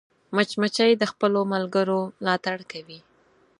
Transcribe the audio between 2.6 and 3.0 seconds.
کوي